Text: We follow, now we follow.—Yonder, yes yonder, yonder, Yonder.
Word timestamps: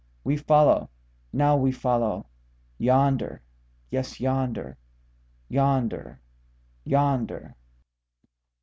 We 0.23 0.35
follow, 0.35 0.89
now 1.31 1.55
we 1.57 1.71
follow.—Yonder, 1.71 3.43
yes 3.91 4.19
yonder, 4.19 4.75
yonder, 5.47 6.19
Yonder. 6.83 7.55